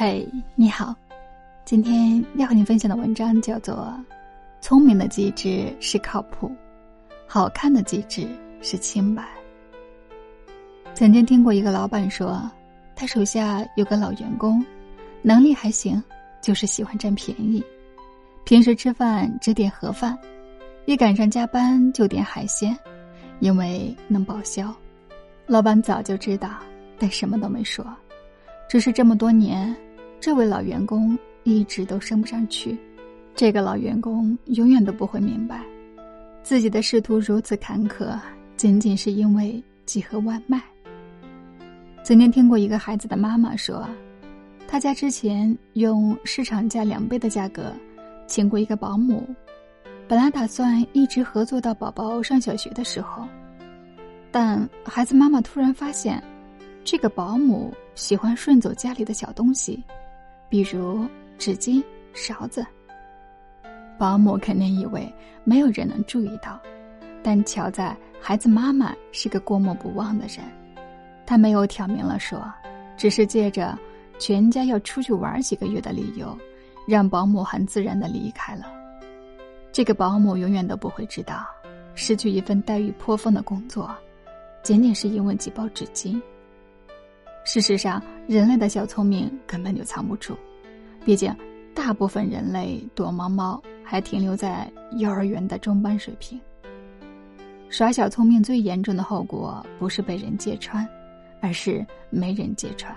[0.00, 0.24] 嘿，
[0.54, 0.94] 你好，
[1.64, 3.74] 今天要和你分享的文章叫做
[4.60, 6.48] 《聪明的机智是靠谱，
[7.26, 8.24] 好看的机智
[8.62, 9.24] 是清白》。
[10.94, 12.48] 曾经听过一个老板说，
[12.94, 14.64] 他手下有个老员工，
[15.20, 16.00] 能力还行，
[16.40, 17.60] 就是喜欢占便宜，
[18.44, 20.16] 平时吃饭只点盒饭，
[20.86, 22.78] 一赶上加班就点海鲜，
[23.40, 24.72] 因为能报销。
[25.44, 26.50] 老板早就知道，
[27.00, 27.84] 但什么都没说，
[28.68, 29.76] 只是这么多年。
[30.20, 32.76] 这位老员工一直都升不上去，
[33.34, 35.62] 这个老员工永远都不会明白，
[36.42, 38.18] 自己的仕途如此坎坷，
[38.56, 40.60] 仅仅是因为几盒外卖。
[42.02, 43.88] 曾经听过一个孩子的妈妈说，
[44.66, 47.72] 他家之前用市场价两倍的价格，
[48.26, 49.22] 请过一个保姆，
[50.08, 53.24] 本来打算一直合作到宝宝上小学的时候，
[54.32, 56.22] 但孩子妈妈突然发现，
[56.82, 59.82] 这个保姆喜欢顺走家里的小东西。
[60.48, 61.82] 比如纸巾、
[62.14, 62.66] 勺子，
[63.98, 65.12] 保姆肯定以为
[65.44, 66.58] 没有人能注意到，
[67.22, 70.38] 但巧在孩子妈妈是个过目不忘的人，
[71.26, 72.42] 她没有挑明了说，
[72.96, 73.78] 只是借着
[74.18, 76.36] 全家要出去玩几个月的理由，
[76.86, 78.64] 让保姆很自然的离开了。
[79.70, 81.46] 这个保姆永远都不会知道，
[81.94, 83.94] 失去一份待遇颇丰的工作，
[84.62, 86.20] 仅仅是因为几包纸巾。
[87.48, 90.36] 事实上，人类的小聪明根本就藏不住，
[91.02, 91.34] 毕竟
[91.74, 96.38] 大部分人类躲猫猫还停留在幼儿园的中班水平。
[97.70, 100.86] 耍小聪明最严重的后果不是被人揭穿，
[101.40, 102.94] 而是没人揭穿。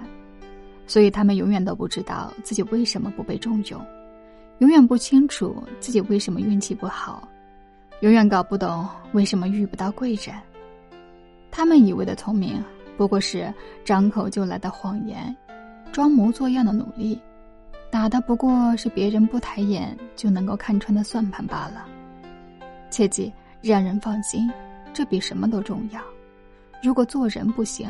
[0.86, 3.81] 所以他们永远都不知道自己为什么不被重用，
[4.59, 7.25] 永远不清楚自己为什么运气不好，
[8.02, 10.36] 永远搞不懂为什么遇不到贵人。
[11.49, 12.61] 他们以为的聪明。
[12.97, 13.53] 不过是
[13.84, 15.36] 张口就来的谎言，
[15.92, 17.20] 装模作样的努力，
[17.89, 21.86] 打的不过是别人不抬眼就能够看穿的算盘罢了。
[22.89, 24.52] 切记让人放心，
[24.93, 26.02] 这比什么都重要。
[26.83, 27.88] 如果做人不行，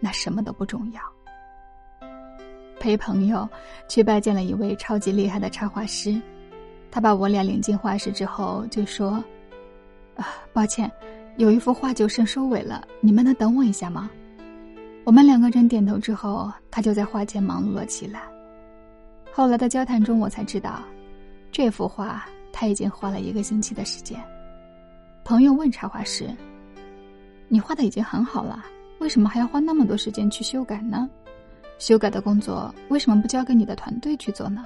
[0.00, 1.00] 那什么都不重要。
[2.78, 3.48] 陪朋友
[3.88, 6.20] 去拜见了一位超级厉害的插画师，
[6.90, 9.22] 他把我俩领进画室之后就说
[10.16, 10.90] ：“啊，抱歉，
[11.38, 14.10] 有一幅画就剩收尾了，你们能等我一下吗？”
[15.04, 18.22] 我们两个人点头之后，他就在画前忙碌了起来。
[19.30, 20.80] 后来的交谈中，我才知道，
[21.52, 24.18] 这幅画他已经画了一个星期的时间。
[25.22, 26.34] 朋友问插画师
[27.48, 28.64] ：“你画的已经很好了，
[28.98, 31.06] 为什么还要花那么多时间去修改呢？
[31.78, 34.64] 修改的工作为什么不交给你的团队去做呢？”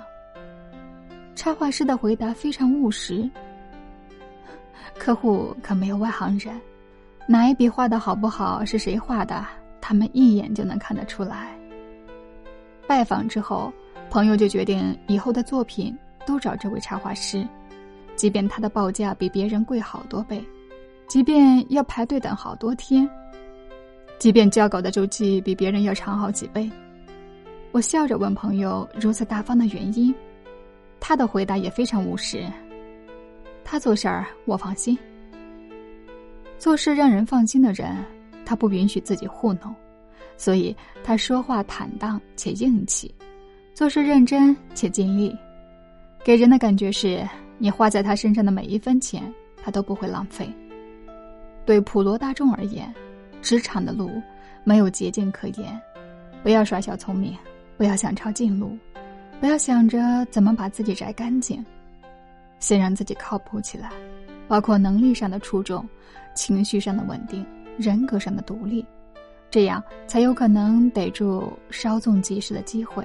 [1.34, 3.28] 插画师的回答非常务实
[5.00, 6.60] ：“客户可没有外行人，
[7.26, 9.44] 哪一笔画的好不好是谁画的？”
[9.88, 11.56] 他们一眼就能看得出来。
[12.86, 13.72] 拜访之后，
[14.10, 17.42] 朋友就决定以后的作品都找这位插画师，
[18.14, 20.44] 即便他的报价比别人贵好多倍，
[21.06, 23.08] 即便要排队等好多天，
[24.18, 26.70] 即便交稿的周期比别人要长好几倍。
[27.72, 30.14] 我笑着问朋友如此大方的原因，
[31.00, 32.44] 他的回答也非常务实。
[33.64, 34.98] 他做事儿我放心，
[36.58, 37.96] 做事让人放心的人。
[38.48, 39.74] 他不允许自己糊弄，
[40.38, 43.14] 所以他说话坦荡且硬气，
[43.74, 45.36] 做事认真且尽力，
[46.24, 49.22] 给人的感觉是你花在他身上的每一分钱，
[49.62, 50.50] 他都不会浪费。
[51.66, 52.90] 对普罗大众而言，
[53.42, 54.10] 职场的路
[54.64, 55.78] 没有捷径可言，
[56.42, 57.36] 不要耍小聪明，
[57.76, 58.74] 不要想抄近路，
[59.40, 61.62] 不要想着怎么把自己摘干净，
[62.60, 63.92] 先让自己靠谱起来，
[64.48, 65.86] 包括能力上的出众，
[66.34, 67.44] 情绪上的稳定。
[67.78, 68.84] 人格上的独立，
[69.50, 73.04] 这样才有可能逮住稍纵即逝的机会，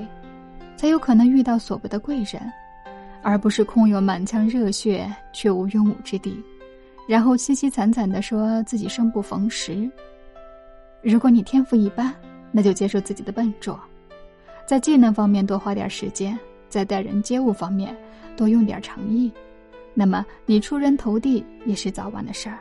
[0.75, 2.41] 才有可能遇到所谓的贵人，
[3.21, 6.37] 而不是空有满腔热血却无用武之地，
[7.07, 9.89] 然后凄凄惨惨的说自己生不逢时。
[11.01, 12.13] 如果你天赋一般，
[12.51, 13.79] 那就接受自己的笨拙，
[14.65, 16.37] 在技能方面多花点时间，
[16.67, 17.95] 在待人接物方面
[18.35, 19.31] 多用点诚意，
[19.93, 22.57] 那么你出人头地也是早晚的事儿。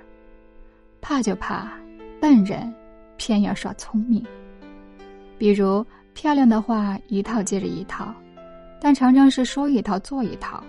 [1.00, 1.81] 怕就怕。
[2.22, 2.72] 笨人
[3.16, 4.24] 偏要耍聪明，
[5.38, 5.84] 比如
[6.14, 8.14] 漂亮的话一套接着一套，
[8.80, 10.62] 但常常是说一套做一套；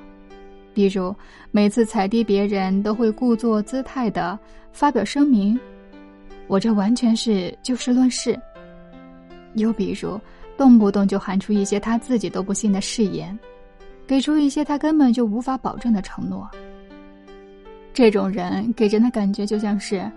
[0.73, 1.15] 比如
[1.51, 4.37] 每次踩低别人都会故作姿态的
[4.71, 5.55] 发表声明，
[6.47, 8.33] 我这完全是就事论事；
[9.53, 10.19] 又比如
[10.57, 13.37] 动不动就喊出一些他自己都不信的誓言，
[14.07, 16.49] 给出一些他根本就无法保证的承诺。
[17.93, 20.11] 这种人给人的感觉就像是。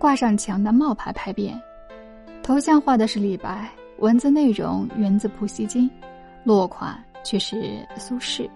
[0.00, 1.52] 挂上墙的冒牌牌匾，
[2.42, 5.90] 头像画的是李白，文字内容源自普希金，
[6.42, 8.48] 落款却是苏轼。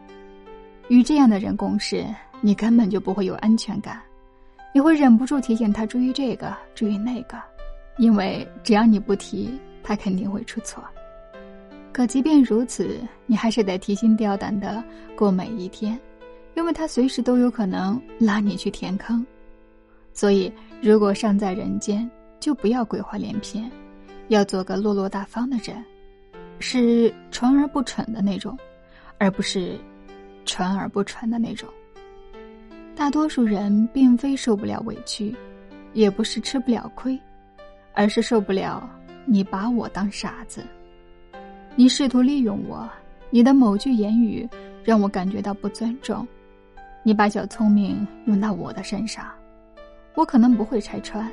[0.89, 2.03] 与这样的人共事，
[2.41, 4.01] 你根本就不会有安全感，
[4.73, 7.37] 你会忍不住提醒他注意这个，注意那个，
[7.99, 9.53] 因为只要你不提，
[9.83, 10.83] 他肯定会出错。
[11.93, 14.83] 可即便如此，你还是得提心吊胆的
[15.15, 16.01] 过每一天，
[16.55, 19.25] 因为他随时都有可能拉你去填坑。
[20.15, 20.51] 所以，
[20.81, 22.09] 如果尚在人间，
[22.41, 23.71] 就不要鬼话连篇，
[24.29, 25.85] 要做个落落大方的人，
[26.61, 28.57] 是传而不蠢的那种，
[29.19, 29.77] 而不是
[30.47, 31.69] 传而不传的那种。
[32.95, 35.35] 大多数人并非受不了委屈，
[35.95, 37.19] 也不是吃不了亏，
[37.93, 38.89] 而是受不了
[39.25, 40.63] 你把我当傻子。
[41.75, 42.89] 你试图利用我，
[43.31, 44.49] 你的某句言语
[44.85, 46.25] 让我感觉到不尊重。
[47.03, 49.27] 你把小聪明用到我的身上，
[50.15, 51.31] 我可能不会拆穿，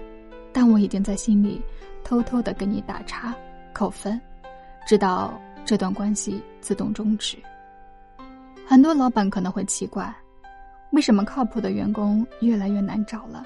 [0.51, 1.62] 但我已经在心里
[2.04, 3.33] 偷偷的给你打叉、
[3.74, 4.19] 扣分，
[4.86, 7.38] 直到这段关系自动终止。
[8.66, 10.13] 很多老板可能会奇怪，
[10.92, 13.44] 为什么靠谱的员工越来越难找了？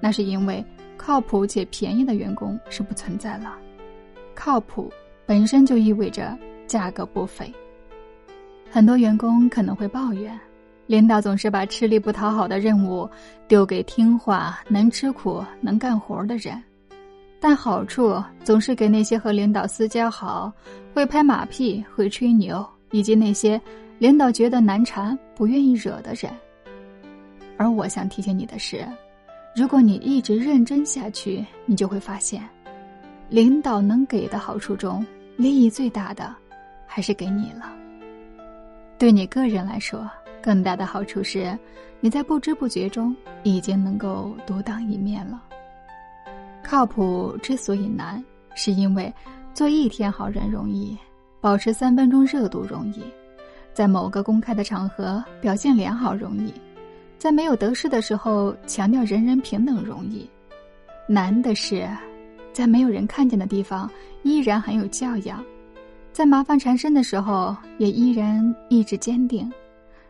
[0.00, 0.64] 那是因为
[0.96, 3.56] 靠谱且便宜的员工是不存在了，
[4.34, 4.92] 靠谱。
[5.26, 6.34] 本身就意味着
[6.66, 7.52] 价格不菲。
[8.70, 10.40] 很多员工可能会抱怨，
[10.88, 13.08] 领导总是把吃力不讨好的任务
[13.46, 16.60] 丢给听话、能吃苦、能干活的人，
[17.38, 20.50] 但好处总是给那些和领导私交好、
[20.94, 23.60] 会拍马屁、会吹牛，以及那些
[23.98, 26.32] 领导觉得难缠、不愿意惹的人。
[27.58, 28.82] 而我想提醒你的是，
[29.54, 32.42] 如果你一直认真下去，你就会发现，
[33.28, 35.04] 领导能给的好处中。
[35.36, 36.34] 利益最大的，
[36.86, 37.72] 还是给你了。
[38.98, 40.10] 对你个人来说，
[40.42, 41.56] 更大的好处是，
[42.00, 43.14] 你在不知不觉中
[43.44, 45.40] 已经能够独当一面了。
[46.64, 48.22] 靠谱之所以难，
[48.54, 49.12] 是因为
[49.54, 50.98] 做一天好人容易，
[51.40, 53.00] 保持三分钟热度容易，
[53.72, 56.52] 在某个公开的场合表现良好容易，
[57.18, 60.28] 在没有得失的时候强调人人平等容易，
[61.06, 61.88] 难的是。
[62.52, 63.88] 在没有人看见的地方，
[64.24, 65.38] 依然很有教养；
[66.12, 69.48] 在麻烦缠身的时候，也依然意志坚定；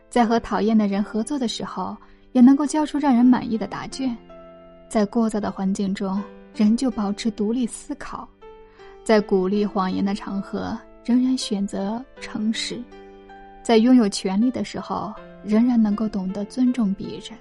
[0.09, 1.95] 在和讨厌的人合作的时候，
[2.31, 4.15] 也能够交出让人满意的答卷；
[4.89, 6.21] 在聒噪的环境中，
[6.55, 8.27] 仍旧保持独立思考；
[9.03, 10.75] 在鼓励谎言的场合，
[11.05, 12.77] 仍然选择诚实；
[13.61, 15.13] 在拥有权利的时候，
[15.43, 17.37] 仍然能够懂得尊重别人；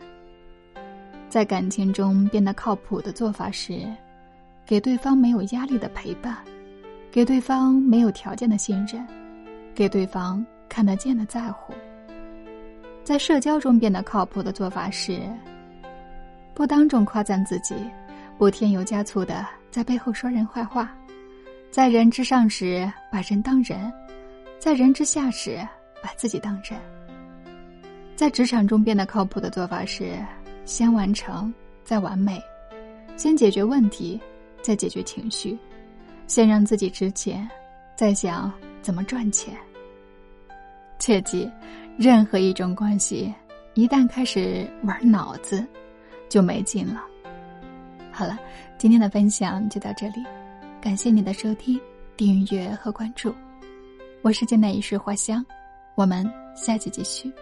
[1.31, 3.81] 在感情中变得靠谱的做法是。
[4.67, 6.37] 给对方没有压力的陪伴，
[7.19, 9.05] 给对方没有条件的信任，
[9.75, 11.75] 给对方看得见的在乎。
[13.03, 15.21] 在社交中变得靠谱的做法是：
[16.55, 17.75] 不当众夸赞自己，
[18.39, 20.95] 不添油加醋的在背后说人坏话，
[21.73, 23.93] 在人之上时把人当人，
[24.61, 25.59] 在人之下时
[26.01, 26.79] 把自己当人。
[28.15, 30.13] 在职场中变得靠谱的做法是：
[30.65, 32.41] 先完成，再完美，
[33.17, 34.21] 先解决问题。
[34.61, 35.57] 再解决情绪，
[36.29, 37.49] 先让自己值钱，
[37.97, 38.53] 再想
[38.83, 39.57] 怎么赚钱。
[40.99, 41.51] 切记，
[41.97, 43.35] 任何一种关系，
[43.73, 45.67] 一旦开始玩脑子，
[46.29, 47.03] 就没劲了。
[48.13, 48.39] 好了，
[48.77, 50.23] 今天的分享就到这里，
[50.83, 51.81] 感谢你的收听、
[52.15, 53.35] 订阅和关注。
[54.21, 55.45] 我是剑南一世花香，
[55.95, 57.33] 我们下期继续。